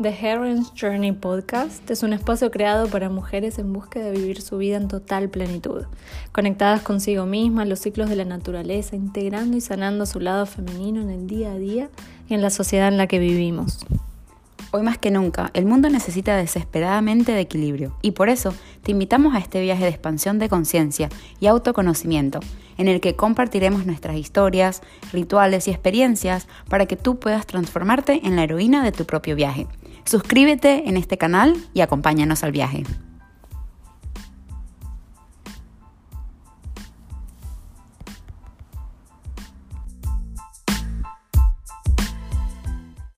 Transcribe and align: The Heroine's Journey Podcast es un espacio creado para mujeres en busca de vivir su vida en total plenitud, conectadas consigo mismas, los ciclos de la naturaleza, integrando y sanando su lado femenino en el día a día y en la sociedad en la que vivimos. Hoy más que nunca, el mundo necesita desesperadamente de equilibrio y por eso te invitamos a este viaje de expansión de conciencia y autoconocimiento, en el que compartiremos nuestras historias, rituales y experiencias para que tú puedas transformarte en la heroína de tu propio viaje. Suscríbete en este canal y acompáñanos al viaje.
The 0.00 0.10
Heroine's 0.10 0.72
Journey 0.80 1.10
Podcast 1.10 1.90
es 1.90 2.04
un 2.04 2.12
espacio 2.12 2.52
creado 2.52 2.86
para 2.86 3.08
mujeres 3.08 3.58
en 3.58 3.72
busca 3.72 3.98
de 3.98 4.12
vivir 4.12 4.40
su 4.40 4.56
vida 4.56 4.76
en 4.76 4.86
total 4.86 5.28
plenitud, 5.28 5.86
conectadas 6.30 6.82
consigo 6.82 7.26
mismas, 7.26 7.66
los 7.66 7.80
ciclos 7.80 8.08
de 8.08 8.14
la 8.14 8.24
naturaleza, 8.24 8.94
integrando 8.94 9.56
y 9.56 9.60
sanando 9.60 10.06
su 10.06 10.20
lado 10.20 10.46
femenino 10.46 11.00
en 11.00 11.10
el 11.10 11.26
día 11.26 11.50
a 11.50 11.58
día 11.58 11.90
y 12.28 12.34
en 12.34 12.42
la 12.42 12.50
sociedad 12.50 12.86
en 12.86 12.96
la 12.96 13.08
que 13.08 13.18
vivimos. 13.18 13.84
Hoy 14.70 14.82
más 14.82 14.98
que 14.98 15.10
nunca, 15.10 15.50
el 15.52 15.66
mundo 15.66 15.90
necesita 15.90 16.36
desesperadamente 16.36 17.32
de 17.32 17.40
equilibrio 17.40 17.96
y 18.00 18.12
por 18.12 18.28
eso 18.28 18.54
te 18.84 18.92
invitamos 18.92 19.34
a 19.34 19.38
este 19.38 19.60
viaje 19.60 19.82
de 19.82 19.90
expansión 19.90 20.38
de 20.38 20.48
conciencia 20.48 21.08
y 21.40 21.48
autoconocimiento, 21.48 22.38
en 22.76 22.86
el 22.86 23.00
que 23.00 23.16
compartiremos 23.16 23.84
nuestras 23.84 24.16
historias, 24.16 24.80
rituales 25.12 25.66
y 25.66 25.72
experiencias 25.72 26.46
para 26.68 26.86
que 26.86 26.96
tú 26.96 27.18
puedas 27.18 27.46
transformarte 27.46 28.20
en 28.24 28.36
la 28.36 28.44
heroína 28.44 28.84
de 28.84 28.92
tu 28.92 29.04
propio 29.04 29.34
viaje. 29.34 29.66
Suscríbete 30.08 30.88
en 30.88 30.96
este 30.96 31.18
canal 31.18 31.54
y 31.74 31.82
acompáñanos 31.82 32.42
al 32.42 32.50
viaje. 32.50 32.84